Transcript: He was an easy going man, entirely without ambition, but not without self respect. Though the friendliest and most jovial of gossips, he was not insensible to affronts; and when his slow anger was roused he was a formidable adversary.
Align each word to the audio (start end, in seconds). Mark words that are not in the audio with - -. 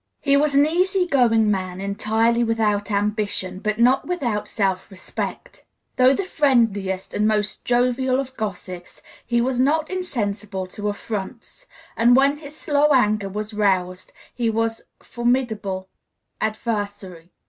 He 0.19 0.35
was 0.35 0.55
an 0.55 0.65
easy 0.65 1.05
going 1.05 1.51
man, 1.51 1.79
entirely 1.79 2.43
without 2.43 2.89
ambition, 2.89 3.59
but 3.59 3.77
not 3.77 4.07
without 4.07 4.47
self 4.47 4.89
respect. 4.89 5.63
Though 5.97 6.15
the 6.15 6.23
friendliest 6.23 7.13
and 7.13 7.27
most 7.27 7.63
jovial 7.65 8.19
of 8.19 8.35
gossips, 8.35 9.03
he 9.23 9.41
was 9.41 9.59
not 9.59 9.91
insensible 9.91 10.65
to 10.65 10.89
affronts; 10.89 11.67
and 11.95 12.15
when 12.15 12.37
his 12.37 12.55
slow 12.55 12.87
anger 12.93 13.29
was 13.29 13.53
roused 13.53 14.11
he 14.33 14.49
was 14.49 14.85
a 14.99 15.03
formidable 15.03 15.87
adversary. 16.41 17.29